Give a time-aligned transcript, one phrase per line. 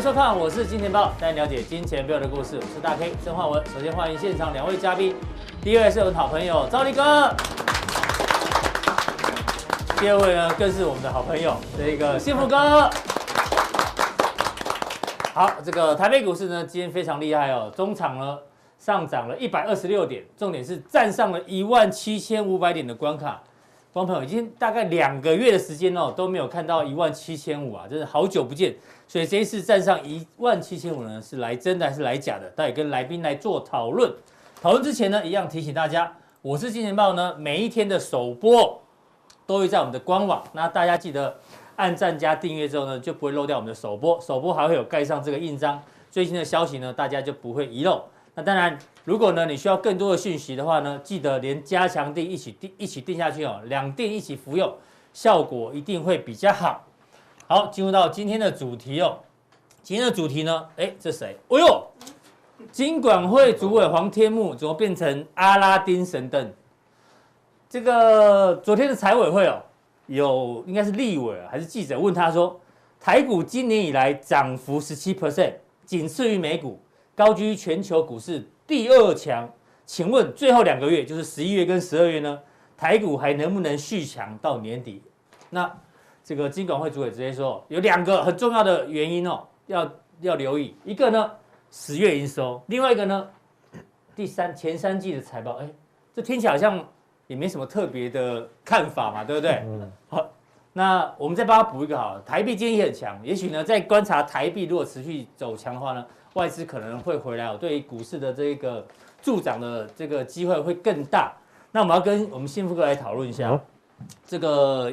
[0.00, 2.56] 迎收看，我是金钱豹，带你了解金钱背后的故事。
[2.56, 3.62] 我是大 K 曾焕文。
[3.66, 5.14] 首先欢迎现场两位嘉宾，
[5.62, 7.28] 第一位是我的好朋友兆立哥，
[9.98, 12.88] 第二位呢更是我们的好朋友这个幸福哥。
[15.34, 18.38] 好，这个台北股市呢今天非常厉害哦，中场呢
[18.78, 23.42] 上涨了一百二十六点，重点是站上了一万七千五百点的关卡。
[23.92, 28.72] 观众朋友，已经大概两个月的时间哦，都没有看到一万七千五啊，真是好久不见。
[29.08, 32.48] 所以这一次站上一万七千五呢，是来真的还是来假的？
[32.50, 34.12] 待会跟来宾来做讨论。
[34.62, 38.80] 讨论之前呢，一样提醒大家，我是金钱豹呢，每一天的首播
[39.44, 41.40] 都会在我们的官网，那大家记得
[41.74, 44.20] 按赞加订阅之后呢，就不会漏掉我们的首播。
[44.20, 48.04] 首播还会有盖上这个印章，最新的消息呢，大家就不会遗漏。
[48.40, 48.78] 那当然。
[49.04, 54.72] 如果呢，你需要更多的讯息的话呢，记得连加强定一起定一起定下去哦，两定一起服用，
[55.12, 56.84] 效果一定会比较好。
[57.48, 59.18] 好，进入到今天的主题哦。
[59.82, 61.36] 今天的主题呢，哎，这谁？
[61.48, 61.86] 哎呦，
[62.70, 66.52] 金管会主委黄天牧怎么变成阿拉丁神灯？
[67.68, 69.62] 这个昨天的财委会哦，
[70.06, 72.60] 有应该是立委还是记者问他说，
[73.00, 75.54] 台股今年以来涨幅十七 percent，
[75.86, 76.78] 仅次于美股，
[77.20, 78.42] 高居全球股市。
[78.66, 79.46] 第二强，
[79.84, 82.40] 请问最后两个月就是十一月跟十二月呢，
[82.78, 85.02] 台股还能不能续强到年底？
[85.50, 85.70] 那
[86.24, 90.74] 这个金管会主委直接说，有两个很重要的原因哦，要要留意。
[90.82, 91.30] 一个呢，
[91.70, 93.28] 十月营收；另外一个呢，
[94.16, 95.56] 第三前三季的财报。
[95.56, 95.68] 哎，
[96.14, 96.82] 这听起来好像
[97.26, 99.62] 也没什么特别的看法嘛，对不对？
[99.66, 99.92] 嗯。
[100.08, 100.26] 好，
[100.72, 106.06] 那我们再帮他补一个好，台币今天也很强，也许呢，在观察台币如果持续走强的话呢。
[106.34, 108.86] 外资可能会回来哦，对于股市的这个
[109.20, 111.32] 助涨的这个机会会更大。
[111.72, 113.60] 那我们要跟我们幸福哥来讨论一下，哦、
[114.26, 114.92] 这个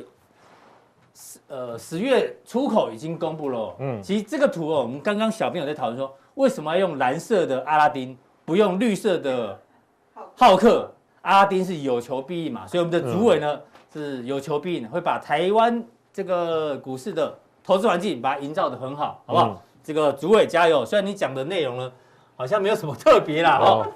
[1.13, 3.75] 十呃十月出口已经公布了。
[3.79, 9.59] 嗯，其实这个图哦，我们刚刚小朋友在讨论说，为什么要用蓝色的阿拉丁，不用绿色的
[10.35, 10.91] 浩克？
[11.21, 13.61] 阿拉丁是有求必应嘛，所以我们的主委呢、嗯、
[13.93, 15.83] 是有求必应，会把台湾
[16.13, 19.47] 这个股市的投资环境把它营造得很好，好不好？
[19.49, 20.85] 嗯这个主委加油！
[20.85, 21.89] 虽然你讲的内容呢，
[22.35, 23.57] 好像没有什么特别啦。
[23.57, 23.87] 哦，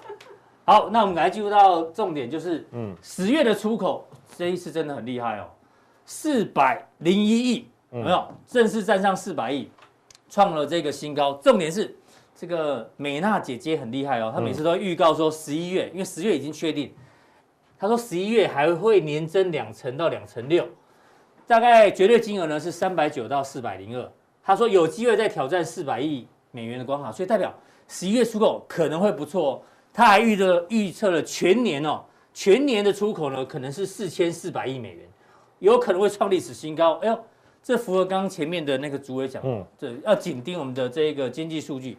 [0.63, 4.07] 好，那我们来进入到重点，就是嗯，十月的出口
[4.37, 5.49] 这一次真的很厉害哦，
[6.05, 9.69] 四百零一亿，有没有正式站上四百亿，
[10.29, 11.33] 创了这个新高。
[11.43, 11.93] 重点是
[12.33, 16.95] 这个美娜姐姐很厉害哦，她每次都预告说十一月，因为十月已经确定，
[17.77, 20.65] 她说十一月还会年增两成到两成六，
[21.45, 24.09] 大概绝对金额呢是三百九到四百零二。
[24.43, 27.53] 他说有机会再挑战四百亿美元的关卡，所以代表
[27.87, 29.61] 十一月出口可能会不错哦。
[29.93, 32.01] 他还预测预测了全年哦，
[32.33, 35.07] 全年的出口呢可能是四千四百亿美元，
[35.59, 36.93] 有可能会创历史新高。
[37.01, 37.19] 哎呦，
[37.61, 41.97] 这符合刚刚前面的那个主委讲，嗯，这要紧盯我们的这个经济数据。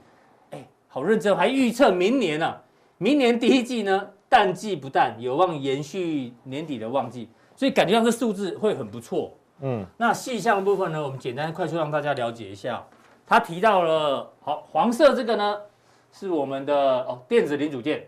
[0.51, 2.63] 哎，好认真，还预测明年呢、啊，
[2.99, 9.33] 明年第一季呢淡季不淡，有望延续年底的旺季，所以感觉上这数字会很不错。
[9.65, 12.85] 嗯，那细项的部分呢，我们简单快速让大家了解一下。
[13.25, 15.57] 他提到了，好，黄色这个呢，
[16.13, 18.07] 是我们的哦电子零组件，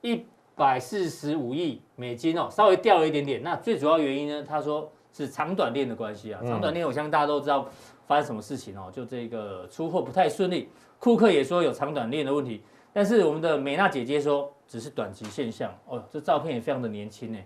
[0.00, 0.24] 一
[0.54, 3.42] 百四十五亿美金哦，稍微掉了一点点。
[3.42, 6.40] 那最主要原因呢，他说是长短链的关系啊。
[6.46, 7.66] 长短链，我相信大家都知道
[8.06, 10.68] 发生什么事情哦，就这个出货不太顺利。
[11.00, 15.76] 库克也说有长短链的问题，但是我们的美娜姐姐说只是短期现象。
[15.86, 17.38] 哦，这照片也非常的年轻呢，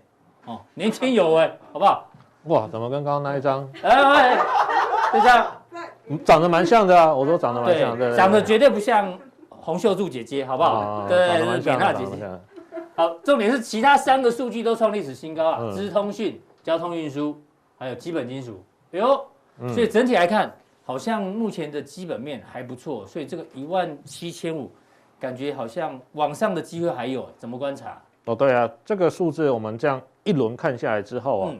[0.45, 2.10] 哦，年轻有为，好不好？
[2.45, 3.69] 哇，怎么跟刚刚那一张？
[3.83, 4.35] 哎，
[5.13, 5.47] 就这样，
[6.25, 7.13] 长得蛮像的啊！
[7.13, 9.15] 我说长得蛮像，对，长得绝对不像
[9.49, 11.05] 洪秀柱姐姐，好不好？
[11.07, 12.27] 对，是美娜姐姐。
[12.95, 15.71] 好，重点是其他三个数据都创历史新高啊！
[15.71, 17.39] 资通讯、交通运输，
[17.77, 18.63] 还有基本金属。
[18.91, 19.25] 哎呦，
[19.69, 20.51] 所以整体来看，
[20.83, 24.71] 好像目前的基本面还不错，所以这个一万七千五，
[25.19, 28.01] 感觉好像往上的机会还有，怎么观察？
[28.25, 31.53] 哦，对啊，这个数字我们这样一轮看下来之后啊。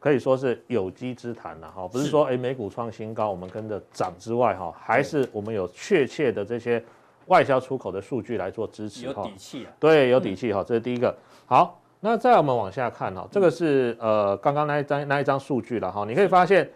[0.00, 6.82] 可以说是有机之谈了哈，不是说哎美股创新高，我们跟着涨之外哈，还是我们有确切的这些
[7.26, 11.14] 外销出口的数据来做支持哈，有底气啊，对，有底气哈，这是第一个。
[11.44, 16.66] 好，那再我们往下看哈，这个是呃刚刚那一张那一张数据了哈，你可以发现，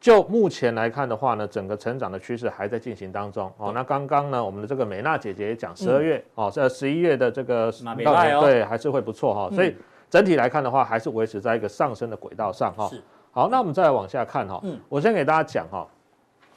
[0.00, 3.70] 就目前来看的话呢，整个成长的趋势还在进行当中哦。
[3.74, 7.70] 那刚刚呢，我们的这个美娜姐姐也讲十二月哦，这十一月的这个
[8.40, 9.76] 对还是会不错哈，所以。
[10.12, 12.86] 整体来看的话，还是维持在一个上升的轨道上哈。
[12.86, 13.02] 是。
[13.30, 14.60] 好，那我们再来往下看哈。
[14.62, 14.78] 嗯。
[14.90, 15.88] 我先给大家讲哈，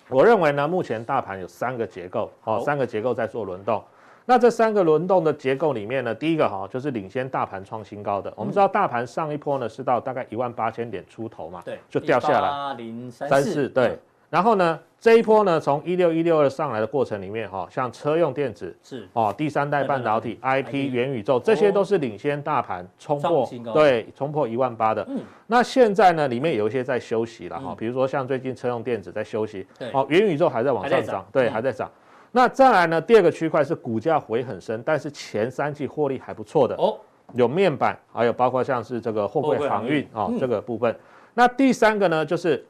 [0.10, 3.82] 我认为呢，目前大盘有三个结构，好，三个结构在做轮动。
[4.26, 8.34] 那这三个轮动的结构里面呢，第一个哈，就是领先大盘创新高的。
[8.36, 12.50] 我们知道大盘上一波呢是到大概一万八千点出头嘛，对，就掉下来。
[12.50, 13.70] 八零三四。
[13.70, 13.98] 对。
[14.30, 19.08] 然后呢，这一波呢，从一六一六二上来的过程里面，哈，像车用电子是。
[19.14, 25.06] 哦，第三代半导体、IP、元宇宙，这些都是领先大盘冲破对冲破一万八的。
[25.08, 27.76] 嗯，那现在呢，里面有一些在休息了哈，嗯。
[27.78, 29.90] 比如说像最近车用电子在休息，对。
[29.92, 31.52] 哦，元宇宙还在往上涨对，嗯。
[31.52, 31.90] 还在涨。
[32.32, 36.98] 那再来呢，第二个区块是股价回很深，但是前三季获利还不错的，哦，
[37.34, 40.04] 有面板，还有包括像是这个货柜航运。
[40.12, 40.38] 啊、嗯。
[40.40, 40.94] 这个部分。
[41.36, 42.66] 那第三个呢，就是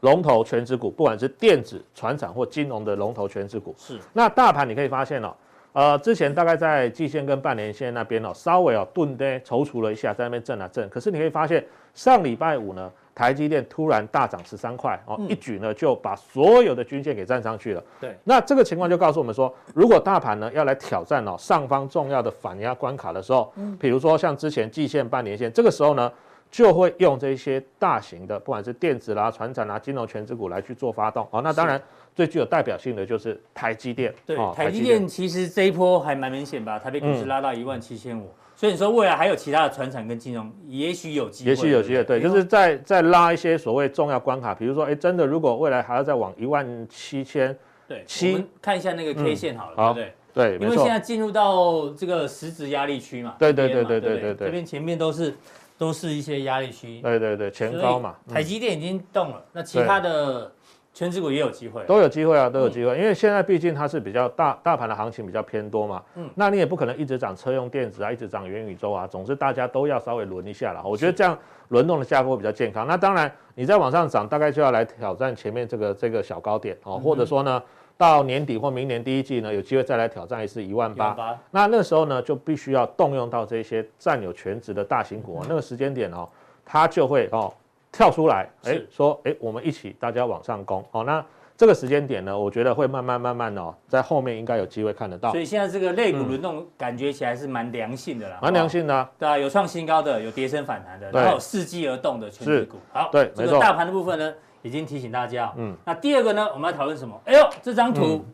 [0.00, 3.74] 龙头全指股，不管是电子、船产或金融的龙头全指股。
[3.78, 5.34] 是那大盘你可以发现哦，
[5.72, 10.88] 呃，之前大概在季线跟半年线那边哦，稍微哦顿跌踌躇了一下，在那边震啊震。
[10.88, 11.64] 可是你可以发现，
[11.94, 17.82] 上礼拜五呢，台积电突然大涨十三块哦，嗯一举呢就把所有的均线给站上去了。
[18.00, 26.10] 对，那这个情况就告诉我们说，如果大盘呢要来挑战哦上方重要的反压关卡的时候，嗯比如说像之前季线、半年线，这个时候呢
[26.50, 31.26] 就会用这些大型的，不管是电子啦、传产啦、金融全值股来去做发动。
[31.30, 31.80] 哦，那当然
[32.14, 34.12] 最具有代表性的就是台积电。
[34.26, 35.06] 对，哦台积电。
[35.06, 47.56] 其实这一波还蛮明显吧，台北股市拉到一万七千五，所以你说未来还有其他的传产跟金融，也许有机会，也许有机会，对，就是在在拉一些所谓重要关卡，比如说，哎，真的如果未来还要再往一万七千，
[47.86, 50.14] 对，七看一下那个 K 线好了，好对不对？
[50.32, 54.00] 对，因为现，在进入到这个实质压力区嘛，对对对对？
[54.00, 54.46] 对对对。
[54.46, 55.34] 这边前面都是
[55.80, 60.52] 都是一些压力区，对对对，前高嘛，台积电已经动了，那其他的
[60.92, 71.38] 权值股也有机会，都有机会啊，都有机会，因为现在毕竟它是比较大大盘的行情比较偏多嘛，嗯，那你也不可能一直涨车用电子啊，一直涨元宇宙啊，总之大家都要稍微轮一下了，我觉得这样
[71.68, 72.86] 轮动的架构比较健康。
[72.86, 77.62] 那当然你再往上涨，大概就要来挑战前面这个这个小高点哦，或者说呢，
[78.00, 81.10] 到年底或明年第一季呢，有机会再来挑战一次一万八。
[81.10, 86.26] 八，那那时候呢，就必须要动用到这些占有全值的大型股、哦，那个时间点哦，
[86.64, 87.52] 它就会哦
[87.92, 91.04] 跳出来，哎是，说哎，我们一起大家往上攻哦。
[91.04, 91.22] 那
[91.58, 99.10] 这个时间点呢，我觉得会慢慢慢慢哦，在后面应该有机会看得到所，以现在这个类股轮动感觉起来是蛮良性的啦，蛮良性的、啊。
[99.18, 102.78] 对啊，有创新高的，有跌升反弹的，然后有伺机而动的全值股。
[102.94, 104.32] 好，对没错这个大盘的部分呢，
[104.62, 105.52] 已经提醒大家。
[105.56, 107.20] 嗯嗯，那第二个呢，我们要讨论什么？
[107.24, 108.24] 哎呦，这张图、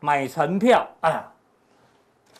[0.00, 1.32] 买船票，哎呀，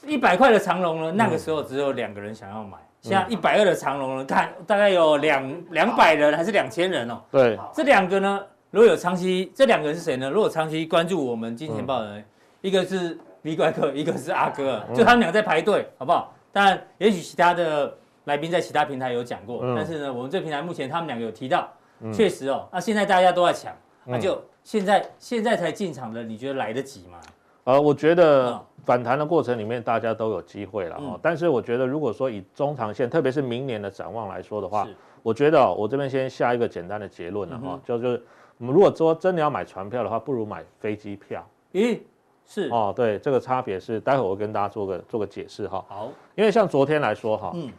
[0.07, 7.21] 一百块的长龙呢，那个时候只有两个人想要买，现在一百二的长龙呢，看大概有两两百人还是两千人哦。
[7.31, 10.31] 对，这两个呢，如果有长期，这两个人是谁呢？
[10.31, 12.25] 如果长期关注我们金钱豹的人，
[12.61, 16.35] 一个是 V 怪客， 一个是阿哥，就他们俩在排队，好不好？
[16.53, 21.69] 当然，也许其他的来宾在其他平台有讲过，嗯但是呢，我们这平台目前他们两个有提到，
[22.13, 23.75] 确实哦，那现在大家都在抢，
[24.05, 27.19] 那就现在现在才进场的，你觉得来得及吗？
[27.65, 28.61] 呃，我觉得嗯。
[28.87, 34.89] 反弹的过程里面，大家都有机会了哈、嗯但是我觉得，如果说以中长线，特别是明年的展望来说的话，
[35.23, 38.25] 我觉得、哦、我这边先下一个简单的结论了哈、嗯就就是
[38.57, 41.47] 我们如果说真的要买船票的话，不如买飞机票。
[41.75, 42.01] 咦，
[42.47, 42.71] 是。
[42.71, 42.91] 哦。
[42.97, 45.85] 对，这个差别是，待会我会跟大家做个做个解释哈。
[45.87, 47.71] 好，因为像昨天来说哈，嗯，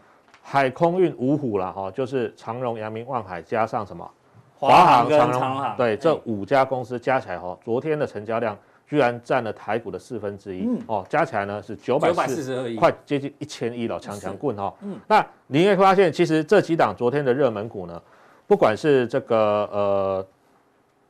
[0.42, 4.10] 海空运五虎啦哈，就是长荣、阳明、万海加上什么？
[4.58, 5.42] 华航跟长荣。
[5.42, 10.80] 航，对，这哎五家公司加起来哈，昨天的成交量居然占了台股的四分之一嗯。
[10.88, 14.74] 哦，加起来呢是九百四四十二亿，快接近一千亿了，强强棍哈。
[14.82, 15.00] 嗯。
[15.08, 18.02] 那你也会发现，其实这几档昨天的热门股呢，
[18.46, 19.38] 不管是这个
[19.72, 20.28] 呃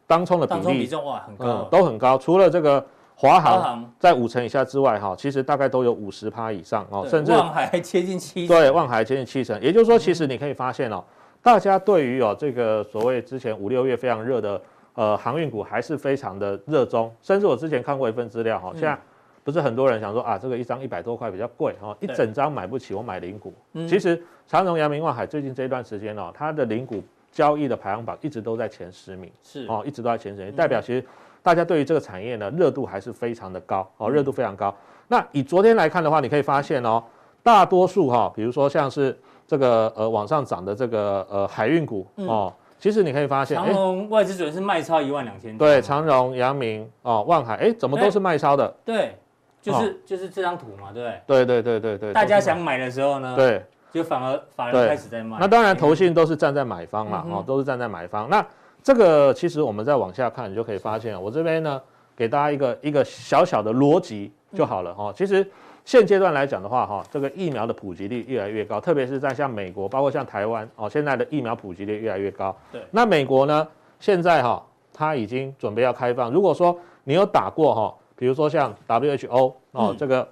[0.07, 1.63] 当冲的比当中比例，重哇很高。
[1.71, 2.85] 都很高，除了这个
[3.21, 11.03] 华航在五成以下之外哈，其实大概都有五十趴以上哦，甚至望海还接近七，对，望海接近七成，也就是说，其实你可以发现哦，
[11.39, 14.59] 大家对于哦这个所谓之前五六月非常热的
[14.95, 18.97] 呃航运股还是非常的热衷，甚至我之前看过一份资料哈，现在
[19.43, 23.53] 不是很多人想说啊，这个一张一百多块比较贵哦，一整张买不起，我买零股。
[23.73, 23.87] 嗯。
[23.87, 29.67] 其实长荣、阳明、望海最近这一段时间哦，它的零股交易的排行榜一直都在前十名是。
[29.67, 31.05] 哦，一直都在前十名，代表其实
[31.43, 34.73] 大家对于这个产业呢热度还是非常的高哦，热度非常高。
[35.07, 37.03] 那以昨天来看的话，你可以发现哦，
[37.43, 39.17] 大多数哈、哦，比如说像是
[39.47, 48.73] 这个呃往上涨的这个呃海运股哦，其实你可以发现，长哎，荣外资准是卖超一万两千，对，长荣、阳明哦、万海，哎，怎么都是卖超的？
[48.85, 49.17] 对，
[49.61, 51.45] 就是就是这张图嘛，对不对？
[51.45, 53.63] 对对对对对，大家想买的时候呢，对。
[53.93, 55.35] 就反而法人对开始在卖。
[55.37, 58.29] 那当然，投信都是站在买方嘛，哦，都是站在买方。
[58.29, 58.41] 那
[58.83, 61.81] 这个其实我们再往下看，你就可以发现，我这边呢
[62.15, 65.13] 给大家一个一个小小的逻辑就好了哈。
[65.15, 65.45] 其实
[65.85, 72.55] 现阶段来讲的话，哈，这个疫苗的普及率越来越高，特别是在像美国，包括像台湾哦，现在的疫苗普及率越来越高。
[72.71, 73.67] 对那美国呢，
[73.99, 76.31] 现在哈，它已经准备要开放。
[76.31, 80.27] 如果说你有打过哈，比如说像 WHO 哦嗯，这个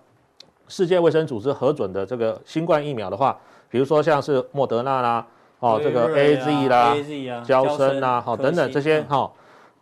[0.68, 3.38] 世界卫生组织核准的这个新冠疫苗的话。
[3.72, 5.24] 比如说像是莫德纳啦，
[5.60, 6.96] 哦，这个 A Z 啦
[7.36, 9.32] 啊，娇生啦，好等等这些哈，哈，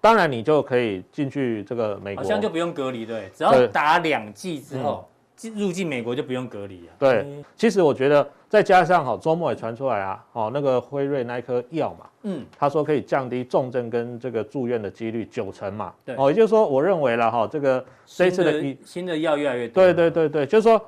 [0.02, 5.08] 当然你就可以进去这个美国，好像就不用隔离，对，只要打两剂之后。
[5.54, 6.98] 入境美国就不用隔离啊。
[6.98, 7.24] 对，
[7.56, 15.94] 其实我觉得再加上哈，周末也传出来啊，哦，那个辉瑞那一颗药嘛，嗯，他说可以降低重症跟这个住院的几率九成嘛。
[16.04, 19.84] 对，哦，也就是说，我认为了哈，这个这次的新的药越来越多。
[19.84, 20.84] 对对对对，就是说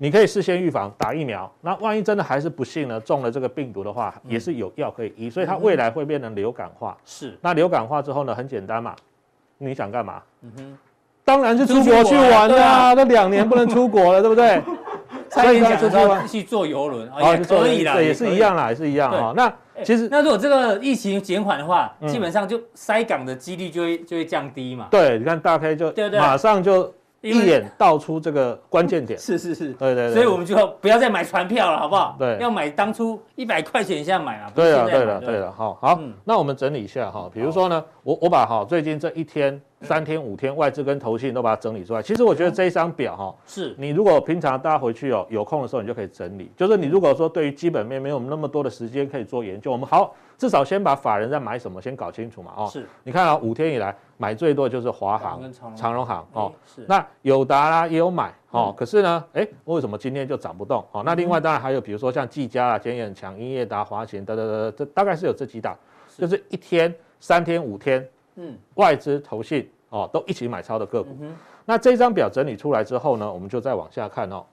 [0.00, 6.96] 你可以事先预防打疫苗，那万一真的还是不幸呢中了这个病毒的话，也是有药可以医，所以它未来会变成流感化。
[7.04, 8.94] 是，那流感化之后呢，很简单嘛，
[9.58, 10.22] 你想干嘛？
[10.42, 10.78] 嗯哼。
[11.24, 14.62] 当然是出国去玩啦，都两年不能出国了，对不对？
[15.30, 19.34] 所以讲说去坐游轮啊，也可以啦，也是一样啦，也是一样啊。
[19.36, 19.52] 那
[19.84, 24.86] 其实那如果这个疫情减缓的话，基本上就塞港的几率就会就会降低嘛。
[24.90, 26.94] 对，你看大 K 就马上就。
[27.20, 32.14] 一眼道出这个关键点，是是是，对对对，所以我们就不要再买船票了，好不好？
[32.16, 34.52] 对，要买当初一百块钱以下买啊。
[34.54, 42.00] 对啊，对了，对了，好，好，那我们整理一下哈，比如说呢，我我把哈最近这一天、三天、五天外资跟投信都把它整理出来。
[42.00, 46.50] 其实我觉得这一张表哈，是你如果平常大家回去哦有空的时候，你就可以整理。
[46.56, 50.14] 就是你如果说对于基本面没有那么多的时间可以做研究，我们好。
[50.38, 56.06] 至少先把法人在买什么先搞清楚嘛，哦，是，你看啊，五天以来买最多的就是华航、长荣。
[56.06, 60.86] 航，哦，是，那友达啦也有买，哦，可是呢，哎，为什么今天就涨不动？
[60.92, 65.76] 哦，那另外当然还有，比如说像技嘉啊，今天也很强，英业达、华勤，等等等，这大概是有这几档，
[66.16, 71.16] 就是一天、三天、五天，嗯，外资、投信，哦，都一起买超的个股。
[71.64, 74.44] 那这张表整理出来之后呢，我们就再往下看哦，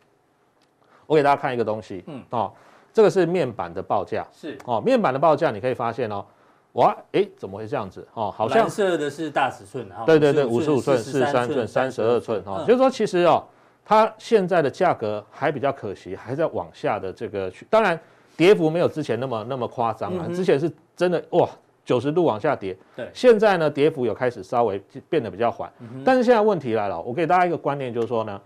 [1.06, 2.52] 我给大家看一个东西，嗯，哦。
[2.96, 4.58] 这个是面板的报价，是。
[4.64, 6.26] 哦，面板的报价你可以发现哦，
[6.72, 8.08] 哇，哎，怎么会这样子？
[8.14, 13.44] 哦，好像蓝色的是大尺寸啊，对对对，五十五寸、四十三寸、三十二寸，哈，就是说其实哦，
[13.84, 18.00] 它现在的价格还比较可惜，还在往下的这个去，当然
[18.38, 21.50] 跌幅没有之前那么那么夸张啊，之前是真的哇，
[21.84, 25.70] 九十度往下跌，对，现在呢跌幅有开始稍微变得比较缓，
[26.06, 28.42] 但是现在问题来了，我给大家一个观念，就是说呢。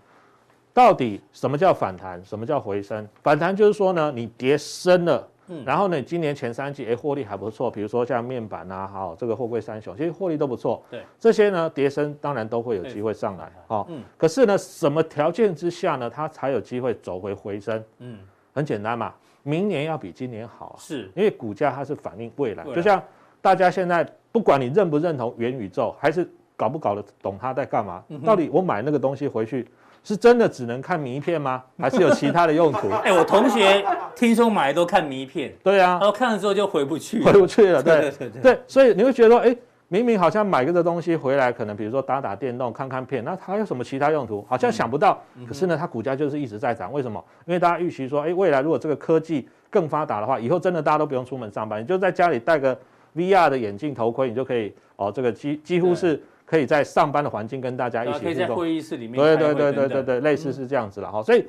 [0.72, 2.24] 到底什么叫反弹？
[2.24, 3.06] 什么叫回升？
[3.22, 10.80] 反弹就是说呢，你跌深了，嗯，然后呢，今年前三季哎获利还不错，比如说像面板啊，好这个货柜三雄，其实获利都不错。
[10.88, 17.82] 对，这些呢跌升当然都会有机会上来，好，嗯，可是呢，什么条件之下呢，它才有机会走回回升？
[17.98, 18.18] 嗯，
[18.54, 19.12] 很简单嘛，
[19.42, 23.02] 明年要比今年好，是因为股价它是反映未来，就像
[23.42, 29.66] 大家现在不管你认不认同元宇宙，还是搞不搞得懂它在干嘛，到底我买那个东西回去。
[30.02, 31.62] 是真的只能看名片吗？
[31.78, 32.88] 还是有其他的用途？
[33.04, 33.84] 哎，我同学
[34.16, 35.52] 听说买都看名片。
[35.62, 37.82] 对啊，然后看了之后就回不去，回不去了。
[37.82, 39.54] 对对对对，所以你会觉得说，哎，
[39.88, 44.44] 明明好像买个这东西回来，可能比如说打打电动、看看片，那它有什么其他用途？
[44.48, 45.22] 好像想不到。
[45.46, 46.92] 可是呢，它股价就是一直在涨。
[46.92, 47.22] 为什么？
[47.46, 52.76] 因为大家预期说，哎，未来如果这个科技更发达的话，以后真的大家都不用出门上班，你就在家里戴个
[53.14, 56.22] VR 的眼镜头盔，你就可以哦，这个几几乎是。
[56.50, 61.22] 可以在上班的环境跟大家一起互动，可以在会议室里面，对对对对对对，类似是这样子了哈。
[61.22, 61.46] 所以，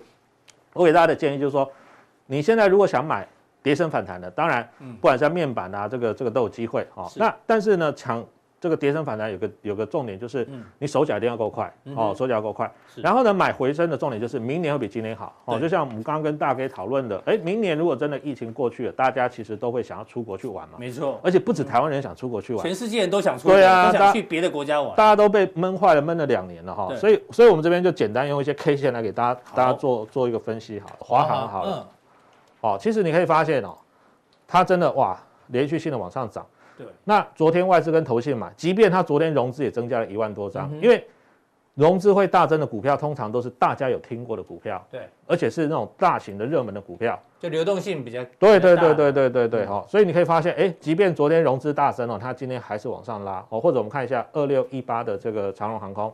[0.73, 1.67] 我给大家的建议就是说，
[2.27, 3.27] 你现在如果想买
[3.63, 7.09] 跌升反弹的，当然，不管是面板啊，这个这个都有机会哈。
[7.15, 8.23] 那但是呢，抢。
[8.61, 12.71] 这个跌升反弹有个有个重点就是，你手脚一定要够快哦，手脚要够快。
[12.97, 15.59] 然后呢，买回升的重点就是明年会比今年好哦。
[15.59, 20.75] 就像我们刚刚跟大 K 讨论的，哎，明年如果真的疫情过去了，大家其实都会想要出国去玩嘛。
[20.77, 24.95] 没错，而且不止台湾人想出国去玩，全世界人都想出国，对啊，都想去别的国家玩。
[24.95, 26.95] 大家都被闷坏了，闷了两年了哈。
[26.95, 31.87] 所以，所以我们这边就简单用一些 K 线来给大家大家做做一个分析，好，华航好了，
[32.61, 33.75] 哦，其实你可以发现哦，
[34.47, 36.45] 它真的哇，连续性的往上涨。
[36.83, 41.05] 对，那昨天外资跟投信买，即便它昨天融资也增加了一万多张，因为
[41.75, 56.11] 融资会大增的股票，通常都是大家有听过的股票，对，而且是那种大型的热门的股票，就流动性比较，对对对对对对对，好，所以你可以发现，哎，即便昨天融资大增哦，它今天还是往上拉哦，或者我们看一下二六一八的这个长荣航空，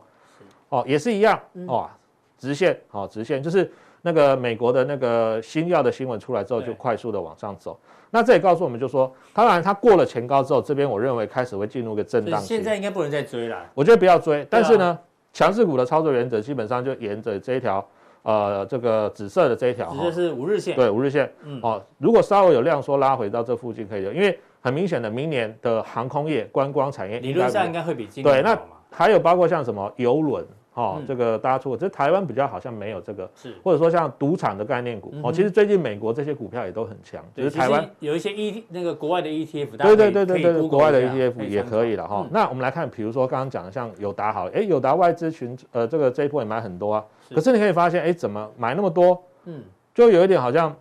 [0.68, 1.88] 哦，也是一样，哦，
[2.36, 3.70] 直线，哦，直线就是。
[4.00, 7.76] 那个美国的那个新药的新闻出来之后，就快速的往上走。
[8.10, 12.40] 那这也告诉我们，就说，当然它过了前高之后，这边我认为开始会进入一个震荡。
[12.40, 13.56] 现在应该不能再追了。
[13.74, 14.98] 我觉得不要追，但是呢，
[15.32, 17.86] 强势股的操作原则基本上就沿着这一条，
[18.22, 20.74] 呃，这个紫色的这一条，这是五日线。
[20.74, 21.30] 对，五日线。
[21.44, 21.60] 嗯。
[21.62, 28.34] 哦，如果稍微有量缩拉回到这附近可以的，因为很明显的，明年的航空业、观光产业理论上应该会比今年。
[28.34, 28.58] 对，那
[28.90, 30.44] 还有包括像什么游轮。
[30.78, 42.24] 哦，这个大家出，这台湾比较好像没有这个，是或者说像赌场的概念股哦，其实最近美国这些股票也都很强，就是台湾有一些 E 那个国外的 ETF，对对对对对，国外的 ETF 也可以了哈。
[42.30, 47.04] 那我们来看，比如说刚刚讲的像友达好了，哎，友达外资群呃这个这一波也买很多啊，
[47.34, 49.20] 可是你可以发现，哎，怎么买那么多？
[49.46, 50.74] 嗯，就有一点好像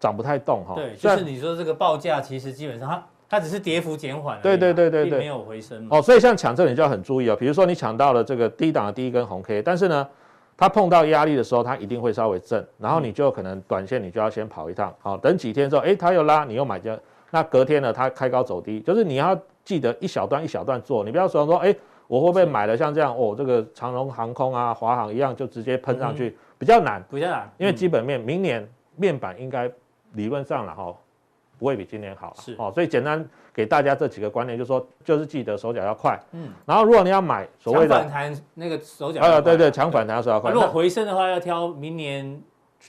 [0.00, 0.74] 涨不太动哈。
[0.74, 7.34] 对，就是你说这个报价其实基本上它它只是跌幅减缓，对对对对对，没有回升哦，所以像抢这里就要很注意哦。
[7.34, 10.08] 比如说你抢到了这个低档的第一根红 K，但是呢，
[10.56, 16.96] 它碰到压力的时候，它一定会稍微震，然后你就可能短线你就要先跑一趟，好，等几天之后，哎，它又拉，你又买进，
[17.32, 21.74] 那隔天呢，它开高走低，就是你要记得一小段一小段做，你不要说说，哎，
[22.06, 29.68] 我会不会买了像这样哦，这个长荣航空啊、华航一样就直接喷上去，嗯、比较难，比较难，因为基本面明年面板应该
[30.12, 30.94] 理论上了哈。
[31.58, 32.54] 不会比今年好，是。
[32.58, 40.50] 哦，所以简单给大家这几个观念，就是说，就是记得手脚要快，嗯，然后如果你要买所谓的反弹，那个手脚，呃，对对，抢反弹手脚要快。
[40.50, 42.40] 如果回升的话，要挑明年，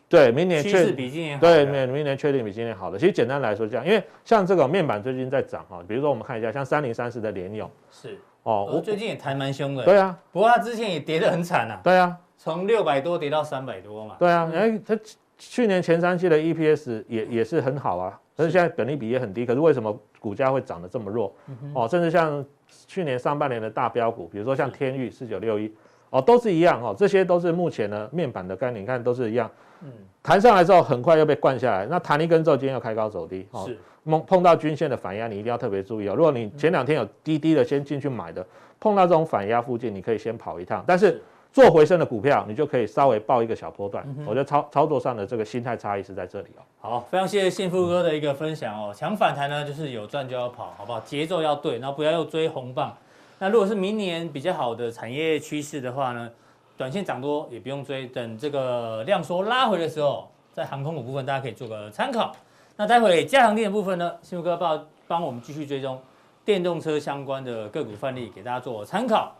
[0.09, 2.97] 对，明年趋势比今年好，对，明明年确定比今年好的。
[2.97, 8.19] 其实简单来说这样，因为像这个面板最近在涨哈，比如说我们看一下，像三零三四的联咏，是。
[8.43, 14.97] 哦，我最近也弹蛮凶的，对啊，不过它之前也跌得很惨啊，对啊，从六百多跌到三百多嘛，对啊，哎，它
[15.37, 18.19] 去年前三季的 EPS 也也是很好啊。
[18.35, 21.33] 但是现在本利比也很低，可是为什么股价会涨得这么弱？
[21.73, 22.45] 哦，甚至像
[22.85, 25.73] 去年上半年的大标股，比如说像天域四九六一，
[26.11, 29.49] 哦，都是一样哦，这些都是目前呢面板的概念，你看都是一样。
[29.81, 29.91] 嗯，
[30.21, 33.67] 弹上来之后很快又被灌下来，那弹一根之后今天又开高走低，哦，
[34.05, 36.13] 碰碰到均线的反压，你一定要特别注意哦。
[36.13, 38.45] 如果你前两天有低低的先进去买的，
[38.79, 41.19] 碰到这种反压附近，你可以先跑一趟，但是。
[41.51, 44.05] 做回升的股票，你就可以稍微抱一个小波段。
[44.25, 46.61] 我觉得操操作上的这个心态差异是在这里哦。
[46.79, 48.93] 好，非常谢谢幸福哥的一个分享哦。
[48.95, 50.99] 抢反弹呢，就是有赚就要跑，好不好？
[50.99, 52.95] 节奏要对，然后不要又追红棒。
[53.39, 56.29] 那如果是明年比较好的产业趋势的话呢，
[56.75, 62.35] 短线涨多也不用追，等这个量缩拉回的时候，在航空股部分大家可以做个参考。
[62.75, 65.99] 那待会加强錠的部分呢，幸福哥帮帮我们继续追踪
[66.45, 69.35] 电动车相关的个股范例，给大家做参考。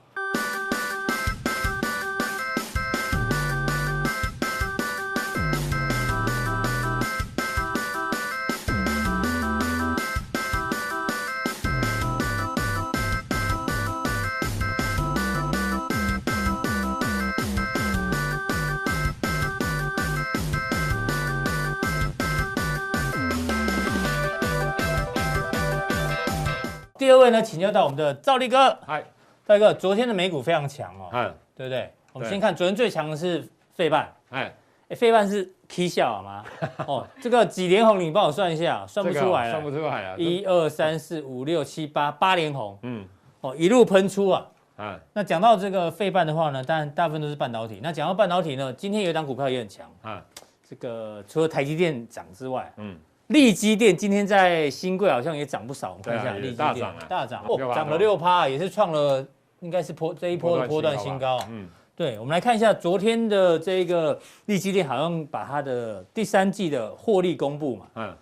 [27.27, 28.77] 位呢，请教到我们的赵力哥。
[28.85, 29.03] 嗨，
[29.45, 31.91] 兆立哥，昨天的美股非常强哦，嗯，对不对？
[32.13, 34.51] 我们先看昨天最强的是费半，哎，
[34.95, 36.45] 费半是 K 笑好吗？
[36.87, 40.15] 哦，这个几连红，你帮我算一下，算不出来了，算不出来啊。
[40.17, 43.05] 一二三四五六七八八连红，嗯，
[43.41, 44.47] 哦，一路喷出啊。
[44.77, 47.79] 啊，那讲到这个费半的话呢，当然大部分都是半导体。
[47.83, 50.23] 那讲到半导体呢，今天有一档股票也很强啊，
[50.67, 52.97] 这个除了台积电涨之外，嗯。
[53.27, 59.25] 力积电今天在新贵好像也涨不少，我们看一下利基电大涨大涨哦，涨了六趴，也是创了
[59.59, 61.37] 应该是波这一波的波段新高。
[61.49, 67.85] 嗯，对，我们来看一下昨天的这个利基电，好像把它的第三季的获利公布嘛。
[67.95, 68.15] 嗯，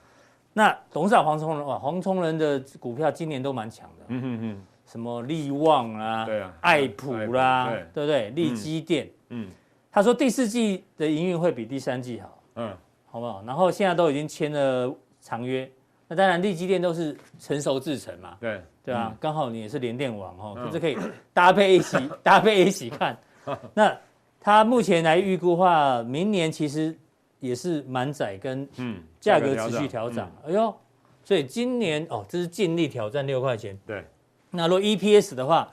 [0.54, 4.06] 那董事长黄崇仁哇，黄崇仁的股票今年都蛮强的。
[4.08, 8.32] 嗯嗯嗯，什么利旺啊，对啊，爱普啦，对不对？
[8.32, 9.50] 力积电，嗯，
[9.92, 12.42] 他说第四季的营运会比第三季好。
[12.56, 12.76] 嗯。
[13.16, 13.42] 好不好？
[13.48, 15.72] 然后现在都已经签了长约，
[16.10, 18.36] 那当然力积电都是成熟制成嘛。
[18.42, 20.98] 对对啊，嗯、刚好你也是联电王哦，就、嗯、是可以
[21.32, 23.18] 搭配一起搭配一起看。
[23.74, 23.98] 那
[24.38, 26.94] 它目前来预估的话，明年其实
[27.40, 30.30] 也是满载跟嗯价格持续调涨。
[30.44, 30.76] 嗯、哎呦，
[31.24, 33.80] 所以今年哦，这是尽力挑战六块钱。
[33.88, 34.04] 对，
[34.52, 35.72] 那如果 EPS 的话。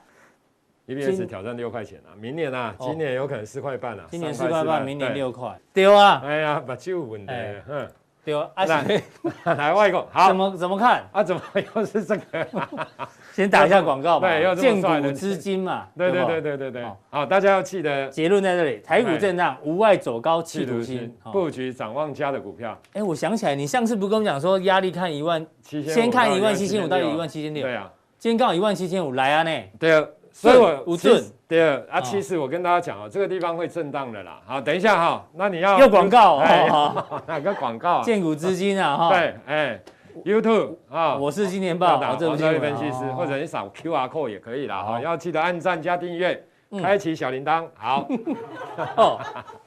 [0.89, 2.11] EPS 挑战六块钱啊！
[2.19, 4.05] 明年啊，今年有可能四块半啊。
[4.11, 5.57] 今年四块半，明年六块。
[5.73, 6.21] 对啊！
[6.25, 7.33] 哎呀，把旧问题。
[7.69, 7.89] 嗯，
[8.25, 8.51] 对啊。
[8.57, 9.03] 来，
[9.55, 10.27] 来外公，好。
[10.27, 11.05] 怎么怎么看？
[11.13, 11.41] 啊，怎么
[11.77, 12.49] 又是这个？
[13.33, 14.29] 先打一下广告吧。
[14.29, 15.87] 对，荐股资金嘛。
[15.97, 16.85] 对对对对对对。
[17.11, 22.77] 好，大家要记得结论在这里：台股震荡，无外走高，企图心，布局展望家的股票。
[22.95, 27.63] 哎，我想起来，你上次不跟我讲说压力看一万七千，先看一万七千五到一万七千六。
[27.63, 27.89] 对啊。
[28.19, 29.51] 今天刚好一万七千五来啊呢。
[29.79, 30.05] 对啊。
[30.33, 34.41] 所以我五寸，对啊，其实我跟大家讲哦，这个地方会震荡的啦。
[34.47, 38.01] 好，等一下哈，那你要要广告哦，哪个广告？
[38.03, 39.11] 建股资金啊，哈。
[39.11, 39.81] 对，哎
[40.25, 44.83] ，YouTube 啊，我是金钱爆，我这是分析师，或者你扫 QR code 也可以啦。
[44.83, 46.43] 哈，要记得按赞加订阅，
[46.81, 47.67] 开启小铃铛。
[47.75, 48.09] 好，
[48.97, 49.21] 哦，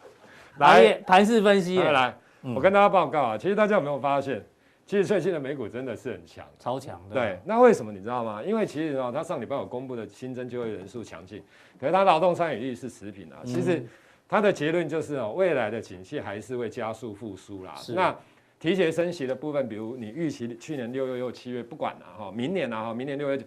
[0.58, 2.14] 来盘势分析，来，
[2.56, 4.44] 我跟大家报告啊，其实大家有没有发现？
[4.86, 7.16] 其实最近的美股真的是很强，超强的。
[7.16, 8.44] 对，那为什么你知道吗？
[8.44, 11.42] 因为其实哦，它上礼拜有公布的新增就业人数强劲，
[11.80, 13.42] 可是它劳动参与率是持平啊。
[13.44, 13.84] 其实
[14.30, 17.74] 它的结论就是哦，未来的景气还是会加速复苏啦。
[17.76, 17.94] 是。
[17.94, 18.16] 那
[18.60, 23.38] 提前升息的部分，比如你预期去年六月又七月不管了哈，明年啊哈，明年六月，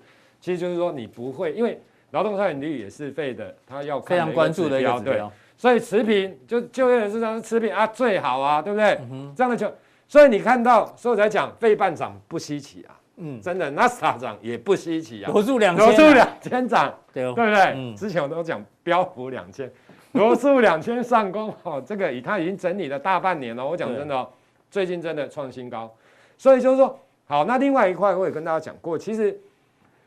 [0.41, 5.13] 其实就是说你不会，因为劳动参与率也是费的，它要非常关注的一个指标。
[5.13, 8.99] 对，所以持平就就业人数上是持平啊，最好啊，对不对？
[9.37, 9.73] 这样的就。
[10.09, 17.75] 所以你看到，所以我才讲费半涨不稀奇啊，嗯，真的，纳斯达涨也不稀奇啊，罗素两千，罗素两千涨，对对不对？
[17.77, 19.71] 嗯，之前我都讲标普两千，
[20.13, 24.27] 罗素两千上攻，哦，这个以它已经整理了大半年了，我讲真的哦，
[24.71, 25.95] 最近真的创新高，
[26.39, 29.39] 所以就是说，好，那另外一块我也跟大家讲过，其实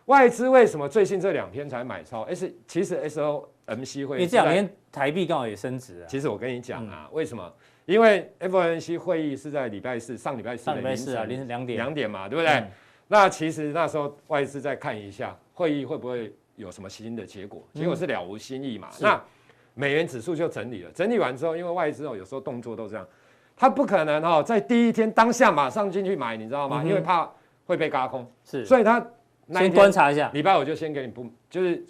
[0.05, 6.05] 外资为什么最近这两天才买超？S 其实 SOMC 会，因为这两天台币刚好也升值啊。
[6.07, 7.53] 其实我跟你讲啊，为什么？
[7.91, 11.77] 因为 FOMC 会议是在礼拜四，上礼拜四的凌晨凌晨两点。
[11.77, 12.51] 两点嘛，对不对？
[12.53, 12.67] 嗯、
[13.07, 18.87] 那其实那时候外资再看一下会议会不会有什么新的结果，结果是了无新意嘛。
[18.91, 19.21] 嗯、那
[19.73, 23.05] 美元指数就整理了，整理完之后，因为外资哦有时候动作都这样，
[23.55, 26.81] 他不可能哦在第一天当下马上进去买，你知道吗？
[26.83, 27.29] 嗯、因为怕
[27.65, 29.05] 会被嘎空，是，所以他
[29.49, 31.85] 先观察一下，礼拜五就先给你不就是。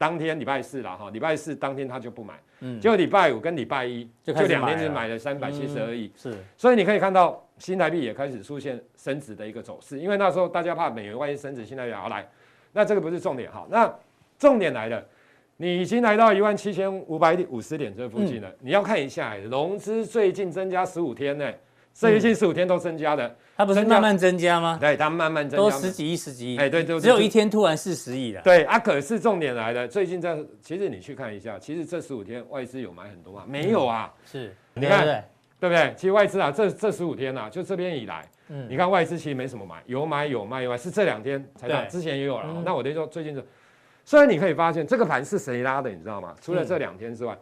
[0.00, 12.28] 当天礼拜四了哈，礼拜四当天他就不买，嗯，就礼拜五跟礼拜一就两天只买了三百七十二亿，是，所以你可以看到新台币也开始出现升值的一个走势，因为那时候大家怕美元万一升值，新台币要来，
[12.72, 13.92] 那这个不是重点哈，那
[14.38, 15.04] 重点来了，
[15.56, 21.52] 你已经来到一万七千五百五十点这附近了，嗯、你要看一下，融资最近增加十五天呢。
[21.92, 24.78] 这一近十五天都增加的，它不是慢慢增加吗？
[24.80, 26.56] 对，它慢慢增加，都十几亿、十几亿。
[26.56, 28.40] 哎，对，对，只有一天突然四十亿了。
[28.40, 33.44] 对啊，可是重点来了，最近在，其实你去看一下，其实这十五天外资有买很多吗？
[33.46, 34.10] 没有啊。
[34.24, 35.04] 是，你看，
[35.58, 35.92] 对不对？
[35.94, 42.62] 其实外资啊，这这十五天啊，就这边以来，嗯，你看外资其实没什么买，有买有卖有卖，是这两天才涨，之前也有了。
[42.64, 43.44] 那我等于说最近这，
[44.06, 46.34] 虽然你可以发现这个盘是谁拉的，你知道吗？
[46.40, 47.36] 除了这两天之外，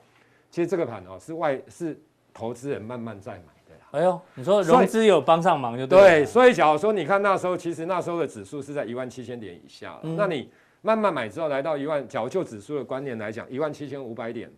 [0.51, 1.97] 其实这个盘哦是外是
[2.35, 3.58] 投资人慢慢在买。
[3.91, 5.99] 哎呦，你说融资有帮上忙就对。
[5.99, 10.51] 对，所以假如说你看那时候，其实那时候的指数是在一万七千点以下，嗯、那你
[10.83, 14.51] 慢慢买之后来到一万，假如就指数的观念来讲，一万七千五百点、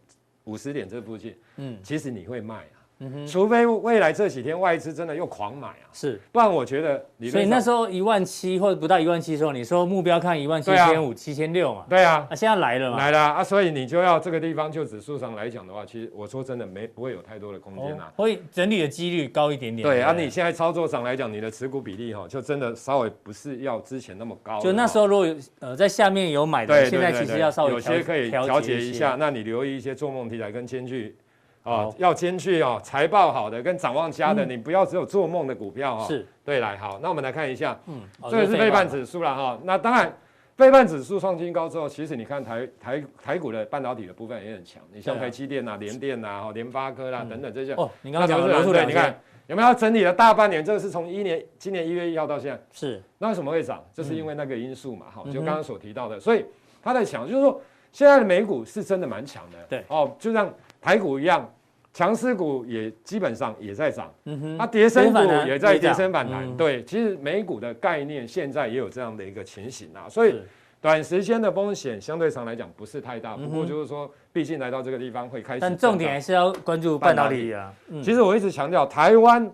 [0.45, 2.80] 五十点这附近，嗯，其实你会卖啊。
[3.03, 7.31] 嗯哼，除非未来这几天外资真的又狂买啊，是，不然我觉得你。
[7.31, 11.85] 所以那时候一万七或者不到一万七的时候，你说目标看一万七千五、七千六嘛？
[11.89, 12.99] 对啊，那现在来了嘛？
[12.99, 19.89] 来了啊，所以你就要这个地方就指数上来讲的话，其实我说真的没不会有太多的空间啊，会整理的几率高一点点。
[19.89, 24.61] 对啊，你现在操作上来讲，你的持股比例哈，就真的稍微不是要之前那么高。
[24.61, 31.17] 就那时候如果有呃在下面有买的，现在其实要稍微有些可以调节一下，那你留意一些做梦题材跟兼具。
[31.63, 36.07] 啊，好要兼具哦，财报好的跟展望佳的，嗯、你不要只有做梦的股票哈、哦。
[36.09, 39.59] 是，对，来好，那我们来看一下，嗯，这个是费半指数了哈。
[39.65, 40.13] 那当然，
[40.57, 47.75] 费半指数创新高之后，其实你看台台台股的半导体的部分也很强，你像台积电呐、啊、联电呐、啊、哈联发科啦、啊、等等这些。
[47.75, 50.65] 哦，你刚刚讲的对，你看有没有整理了大半年？
[50.65, 52.63] 这个是从一年今年一月一号到现在。
[52.73, 53.85] 是，那为什么会涨？
[53.93, 56.19] 就是因为那个因素嘛，哈、嗯，就刚刚所提到的。
[56.21, 56.47] 所以
[56.83, 59.59] 他在强，就是说现在的美股是真的蛮强的。
[59.69, 61.49] 对，哦，就像台股一样。
[61.93, 70.41] 强势股也基本上也在涨，嗯哼，它跌升股也在跌升反弹，对，其实美股的概念现在也有这样的一个情形啊，所以
[70.81, 77.75] 短时间的风险相对上来讲不是太大，不过就是说，毕竟来到这个地方会开始，但重点还是要关注半导体啊。
[78.05, 79.53] 其实我一直强调，台湾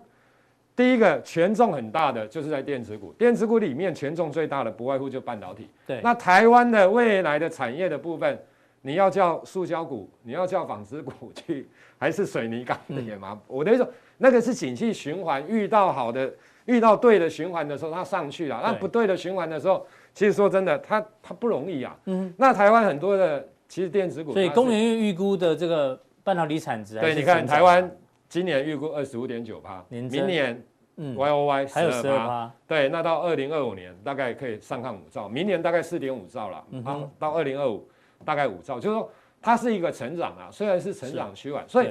[0.75, 8.39] 第一个权重很大的就是在电子股，电子股里面权重最大的不外乎就半导体，对，那台湾的未来的产业的部分。
[8.81, 13.31] 你要叫塑胶股，你要叫纺织股 去，还是水泥钢铁吗？
[13.33, 16.31] 嗯、我的意思说，那个是景气循环，遇到好的，
[16.65, 21.97] 遇到对的循环的时候，它上去了；那不对的循环的时候，其实说真的，它它不容易啊。
[22.05, 27.91] 嗯，那台湾很多的其实电子股，所以工研院预估的这个半导体产值，对，你看台湾
[28.29, 30.63] 今年预估二十五点九趴，明年
[30.95, 31.15] 嗯。
[31.15, 37.87] Y O Y 十二趴，对，那到二零二五年大概可以上看五兆，明年大概四点五兆了，嗯哼，到二零二五。
[38.25, 39.09] 大概五兆，就是说
[39.41, 41.89] 它是一个成长啊，虽然是成长趋缓，所以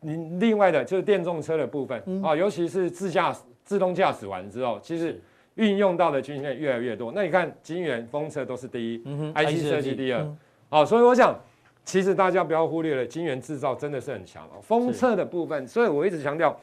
[0.00, 5.20] 你另外的就是电动车的部分啊，尤其是自驾自动驾驶完之后，其实
[5.54, 7.12] 运用到的军舰越来越多。
[7.14, 8.98] 那你看金元封测都是第一
[9.34, 10.26] ，IC 设计第二，
[10.68, 11.38] 好，所以我想
[11.84, 14.60] 其实大家不要忽略了金元制造真的是很强哦。
[14.62, 16.58] 封测的部分，所以我一直强调，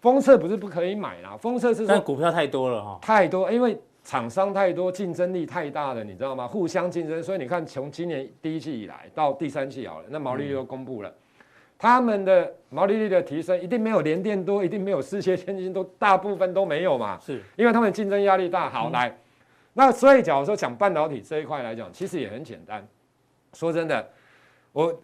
[0.00, 3.80] 封测不是不可以买啦，封测是但股票太多了哈，太多，因为。
[4.02, 6.46] 厂商太多，竞争力太大了，你知道吗？
[6.46, 11.14] 互相竞争，所以你看，从今年第一季以来到第三季好了，那毛利率都公布了，嗯、
[11.78, 18.70] 他们的毛利率的提升一定没有联电多，一定没有世界先进都大部分都没有嘛，是因为他们竞争压力大。
[18.70, 19.18] 好，嗯、来，
[19.74, 22.86] 那所以假如说讲半导体这一块来讲，其实也很简单。
[23.52, 24.08] 说真的，
[24.72, 24.98] 我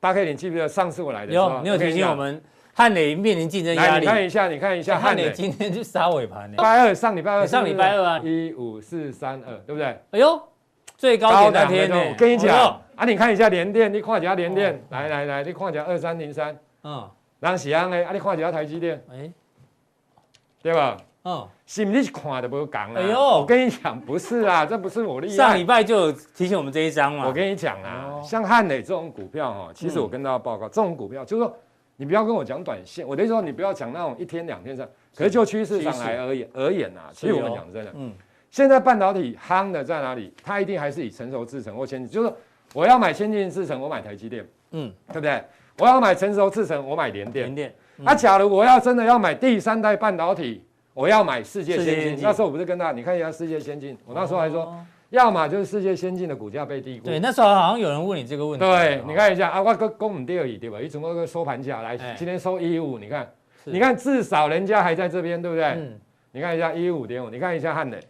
[0.00, 2.42] 大概你记不记得上次我来的时候，你有提醒我们。
[2.74, 4.00] 汉磊面临竞争压力。
[4.00, 6.50] 你看一下，你看一下，汉磊今天就杀尾盘。
[6.50, 9.86] 礼拜二上礼拜二，上礼拜二啊，一五四三二，对不对？
[10.12, 10.40] 哎呦，
[10.96, 11.96] 最高点那天呢？
[12.10, 17.08] 我跟你讲啊，你看一下联电，你看一下联电，来来来，你看一下二三零三，嗯，
[17.40, 17.96] 然后喜安呢？
[18.04, 19.30] 啊，你看一下台积电，哎，
[20.62, 20.96] 对吧？
[21.24, 23.00] 嗯，是不是看的不讲了？
[23.00, 25.36] 哎呦，我跟你讲，不是啊， 这不是我厉害。
[25.36, 27.26] 上礼拜就有提醒我们这一张嘛。
[27.28, 31.56] 我跟你讲啊，像汉磊这种股票哦，其实我跟大家报告，这种股票就是说，
[32.02, 34.90] 你不要跟我讲短线，我的意思说你不要讲那种一天两天这样。
[35.14, 38.12] 可是就趋势上来而言而言啊，其实我们讲真的，嗯，
[38.50, 40.34] 现在半导体夯的在哪里？
[40.42, 42.34] 它一定还是以成熟制程或先进，就是
[42.74, 45.44] 我要买先进制程，我买台积电，嗯，对不对？
[45.78, 47.74] 我要买成熟制程，我买联电，联电。
[47.98, 52.18] 那假如我要真的要买第三代半导体，我要买世界先进。
[52.20, 54.76] 那时候我不是跟他，你看一下世界先进，我那时候还说，
[55.12, 57.04] 要么就是世界先进的股价被低估。
[57.04, 58.64] 对，那时候好像有人问你这个问题。
[58.64, 60.80] 对，你看一下啊，我跟公母第二对吧？
[60.80, 63.30] 一总共个收盘价来，今天收一五，你看。
[63.64, 65.64] 你看，至少人家还在这边，对不对？
[65.66, 66.00] 嗯。
[66.32, 68.00] 你看一下一五点五，你看一下汉磊，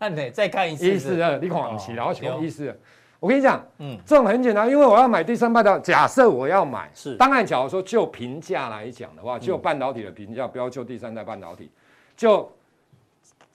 [0.00, 0.84] 汉磊再看一次。
[0.84, 2.76] 一四二，你狂起，然后全一四二。
[3.20, 7.14] 我跟你讲，嗯，这种很简单，因为我要买第三半导体，假设我要买，是。
[7.16, 11.70] 当然，假如说就评价来讲的话，就半导体的评价，不要就第三代半导体，
[12.16, 12.50] 就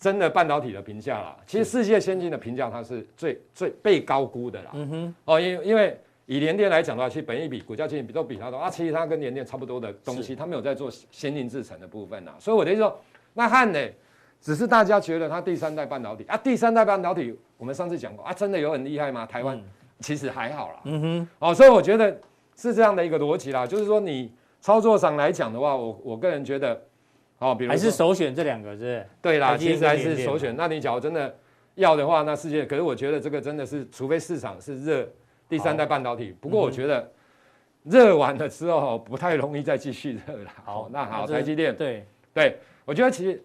[0.02, 1.38] 真的半导体的评价啦。
[1.48, 4.72] 其实世界先进的评价，它是最最被高估的啦。
[4.74, 5.16] 嗯哼。
[5.24, 5.98] 哦，因因为。
[6.28, 8.70] 以联电来讲的话，其实本一比股价其实都比它多啊。
[8.70, 12.32] 其实它跟联电差不多的东西，它没有在做先进制程的部分呐。
[12.40, 12.98] 所以我的意思说，
[13.34, 13.80] 那汉呢，
[14.40, 19.26] 只是大家觉得它第三代半导体啊，第三代半导体，我们上次讲过啊，真的有很厉害吗？
[19.26, 19.62] 台湾
[20.00, 20.80] 其实还好啦。
[20.86, 21.28] 嗯哼。
[21.40, 22.18] 哦，所以我觉得
[22.56, 26.82] 是这样的一个逻辑啦，就是说你操作上来讲的话，我我个人觉得，
[27.42, 29.06] 哦，比如还是首选这两个是？
[29.22, 30.56] 对啦，其实还是首选。
[30.56, 31.36] 那你假如真的
[31.76, 35.08] 要的话，那世界，可是我觉得这个真的是，除非市场是热。
[35.50, 37.12] 第三代半导体，不过我觉得
[37.84, 40.52] 热完了之后不太容易再继续热了。
[40.64, 43.44] 好，那好，台积电，对对，我觉得其实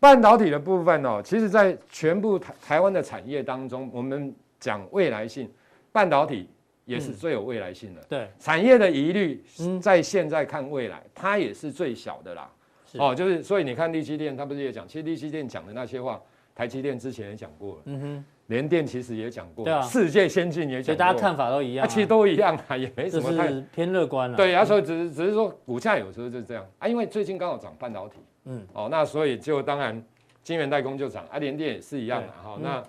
[0.00, 5.50] 半导体的部分哦，其实在全部台台湾的产业当中，我们讲未来性，
[5.92, 6.48] 半导体
[6.86, 8.00] 也是最有未来性的。
[8.08, 9.44] 对，产业的疑虑，
[9.78, 12.50] 在现在看未来，它也是最小的啦。
[12.98, 16.20] 哦，就是所以你看力积电，他不是也讲，其实力积电讲的那些话，
[16.54, 17.82] 台积电之前也讲过了。
[17.86, 18.24] 嗯哼。
[18.48, 24.36] 联电其实也讲过，对啊，世界先进也讲过，所以大家看法都一样，啊其实都一样啊，也没什么太偏乐观了。
[24.36, 30.04] 对啊，所以只是只是说股价有时候就是这样啊，因为最近刚好涨半导体，嗯，哦，那所以就当然
[30.42, 32.58] 晶圆代工就涨啊，联电也是一样的哈。
[32.60, 32.82] 那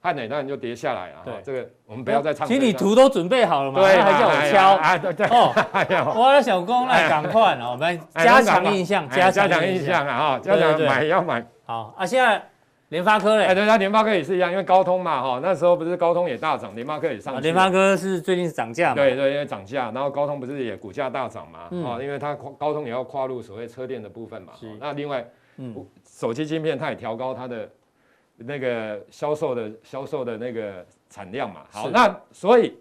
[0.00, 1.22] 汉磊当然就跌下来啊。
[1.24, 2.46] 对，这个我们不要再唱。
[2.46, 3.80] 其实你图都准备好了嘛？
[3.80, 4.98] 对，还叫我敲啊？
[4.98, 11.46] 对对哦，我的小工那赶快哦，我们加强印象，加强印象啊哈，加强买要买。
[11.64, 12.42] 好啊，现在。
[12.90, 17.40] 联发科嘞，哎，对，它联发科也是一样，因为高通嘛，哈，那时候不是高通也大涨，联发科也上去。
[17.40, 18.94] 联发科是最近是涨价嘛？
[18.96, 21.60] 对对，因为涨价，然后高通不是也股价大涨嘛？
[21.88, 24.54] 啊，因为它高通也要跨入所谓车电的部分嘛。
[24.58, 24.66] 是。
[24.80, 25.24] 那另外，
[25.58, 25.72] 嗯，
[26.04, 27.68] 手机晶片它也调高它的
[28.44, 31.62] 那个销售的销售的那个产量嘛。
[31.70, 32.76] 好，那所以。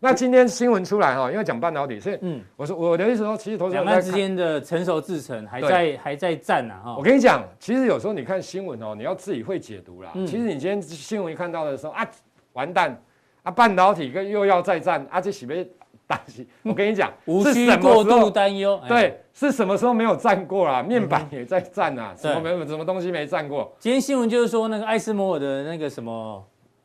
[0.00, 6.94] 那今天新闻出来哈，因为讲半导体，所以嗯，我说我的意思说，其实投资者两岸之间的成熟制程还在还在战呢哈。
[6.96, 10.12] 我跟你讲，其实有时候你看新闻哦，你要自己会解读啦。
[10.14, 12.08] 其实你今天新闻一看到的时候啊，
[12.52, 12.96] 完蛋
[13.42, 15.68] 啊，半导体跟又要再战啊，这岂不是
[16.08, 16.44] 担心？
[16.64, 18.80] 我跟你讲，无需过度担忧。
[18.88, 20.82] 对，是什么时候没有战过啦？
[20.82, 23.72] 面板也在战啊，什么没有什么东西没战过？
[23.78, 26.44] 今天新闻就是说那个艾斯摩尔的那个什么。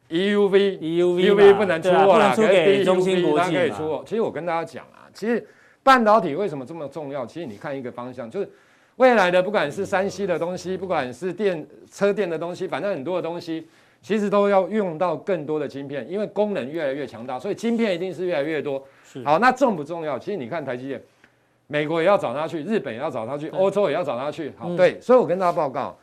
[0.10, 4.04] EUV，EUV 不能出货了，不能出给中芯国际可以出货。
[4.06, 5.44] 其实我跟大家讲啊，其实
[5.82, 7.26] 半导体为什么这么重要？
[7.26, 8.48] 其实你看一个方向，就是
[8.98, 13.68] 未来的不管是山西的东西，不管是电车电的东西，反正很多的东西，
[14.04, 18.84] 其实都要用到更多的晶片，因为功能越来越强大，所以晶片一定是越来越多。
[19.24, 20.18] 好，那重不重要？
[20.18, 21.02] 其实你看台积电，
[21.68, 24.54] 美国也要找他去，日本也要找他去，欧洲也要找他去。
[24.58, 25.98] 好，对，所以我跟大家报告，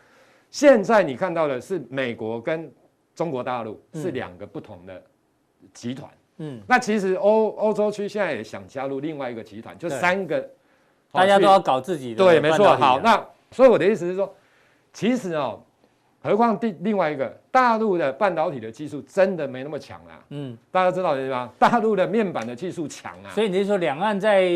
[0.50, 2.70] 现在你看到的是美国跟。
[3.12, 5.02] 中国大陆是两个不同的
[5.74, 10.48] 集团，嗯，那其实欧欧洲区现在也想加入另外一个集团，就三个，
[11.12, 12.74] 大家都要搞自己的，对，没错。
[12.76, 14.32] 好，那所以我的意思是说，
[14.94, 15.60] 其实哦，
[16.22, 21.50] 何况第另外一个大陆的半导体的技术真的没那么强啊，嗯，大家知道对吧？
[21.58, 24.50] 大陆的面板的技术强啊，所以你是说两岸在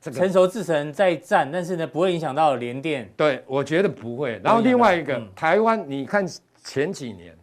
[0.00, 3.10] 成熟制程在战，但是呢不会影响到联电？
[3.16, 4.40] 对，我觉得不会。
[4.44, 6.26] 然后另外一个台湾，你看
[6.62, 7.34] 前几年。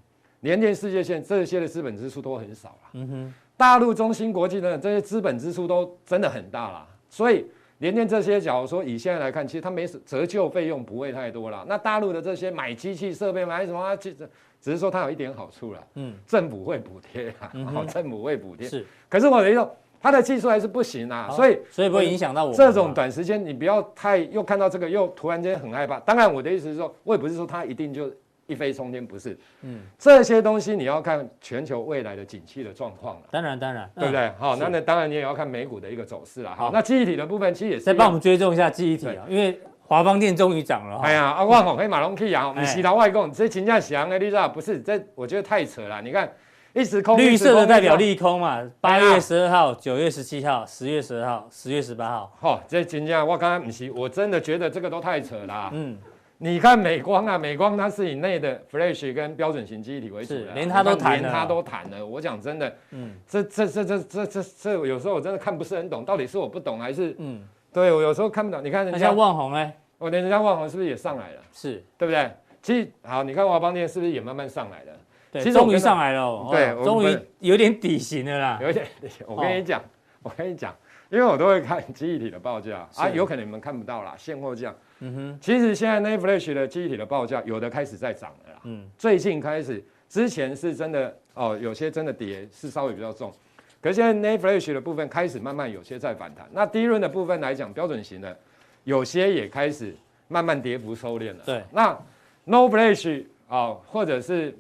[0.42, 2.90] 联电、世界线这些的资本支出都很少了。
[2.94, 6.84] 嗯哼，大陆中芯国际的这些资本支出都真的很大了。
[7.12, 7.46] 所以
[7.82, 11.66] 联电这些，假如说以现在来看，其实它没折旧费用不会太多了。
[11.68, 14.30] 那大陆的这些买机器设备买什么，其实
[14.62, 15.84] 只是说它有一点好处了。
[15.96, 18.70] 嗯，政府会补贴啊，好，政府会补贴。
[18.70, 19.68] 是，可是我的意思，
[20.00, 21.28] 它的技术还是不行啊。
[21.32, 22.54] 所以，所以不会影响到我。
[22.54, 26.00] 这种短时间，你不要太又看到这个，又突然间很害怕。
[26.02, 28.12] 当然，我的意思是说，我也不是说它一定就。
[28.52, 33.22] 一飞冲天不是，嗯，这些东西你要看全球未来的景气的状况了。
[33.32, 34.30] 当然，当然，对不对？
[34.38, 36.54] 好，那那当然你也要看美股的一个走势了。
[36.54, 41.00] 好，那记忆体的部分其实也是再帮我们追踪一下记忆体啊，因为华邦电终于涨了。
[41.02, 44.82] 哎呀，阿，万宏可以马龙 K 啊，你其他外供这金价翔的，你知道不是？
[44.82, 46.02] 这我觉得太扯了。
[46.02, 46.30] 你看，
[46.74, 48.62] 一直空，绿色的代表利空嘛。
[48.82, 52.36] 八月十二号、九月十七号、十月十二号、十月十八号。
[52.42, 55.70] 好，这金价我刚才不是，我真的觉得这个都太扯了。
[55.72, 55.98] 嗯。
[56.44, 62.04] 你看美光啊，美光它是以内的 Flash 跟标准型记忆体为主的，连它都谈了，连它都谈了。
[62.04, 68.66] 我讲真的，嗯，这这这这这这这有时候我真的看不是很懂，到底是我不懂还是嗯，对我有时候看不懂。
[68.66, 71.42] 你看人家旺宏哎，我连人家旺宏是不是也上来了？
[71.54, 72.32] 是对不对？
[72.64, 74.94] 其实好，你看华邦电是不是也慢慢上来了？
[75.32, 78.88] 对，其实终于上来了，对，终于有点底型了啦，有点。
[79.28, 79.80] 我跟你讲，
[80.24, 80.76] 我跟你讲，
[81.12, 84.74] 因为我都会看记忆体的报价啊，有可能你们看不到啦，现货价。
[85.04, 88.60] 嗯哼，其实现在 NAND Flash 的记忆体的报价有的开始在涨了啦。
[88.66, 93.34] 嗯，最近开始，之前是真的哦，有些真的跌是稍微比较重，
[93.82, 96.48] 可是现在 NAND Flash 的部分开始慢慢有些在反弹。
[96.52, 98.38] 那 DRAM 的部分来讲，标准型的
[98.84, 99.96] 有些也开始
[100.28, 101.44] 慢慢跌幅收敛了。
[101.48, 101.98] 对，那
[102.46, 104.56] NOR Flash 啊，或者是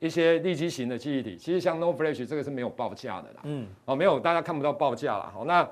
[0.00, 3.40] 一些利基型的记忆体，其实像 NOR Flash 这个是没有报价的啦。
[3.44, 5.30] 嗯，哦，没有，大家看不到报价了。
[5.32, 5.64] 好，那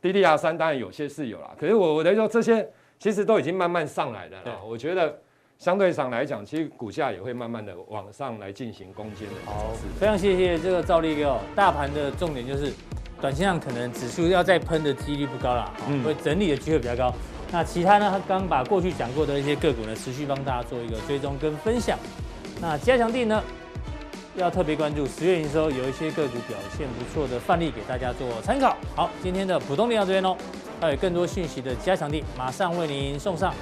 [0.00, 2.66] DDR 三当然有些是有啦，可是我我的说这些。
[2.98, 5.16] 其实都已经慢慢上来了啦，我觉得
[5.56, 9.34] 相对上来讲，其实股价也会慢慢的往上来进行攻坚的。
[9.46, 11.38] 好，非常谢谢这个赵立哥。
[11.54, 12.72] 大盘的重点就是，
[13.20, 17.12] 短线上可能指数要再喷的几率不高啦，嗯，会整理的机会比较高。
[17.50, 21.98] 那其他呢，他刚把过去讲过的一些个股呢，持续帮大家做一个追踪跟分享。
[22.60, 23.42] 那加强地呢，
[24.36, 28.76] 要特别关注十月营收有一些个股表现不错的范例给大家做参考。
[28.94, 30.36] 好，今天的普通力到这边喽。
[30.80, 33.52] 还有更多讯息的加强地，马上为您送上。